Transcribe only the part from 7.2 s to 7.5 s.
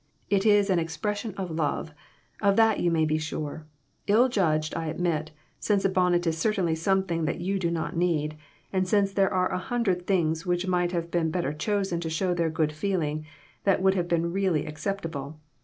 that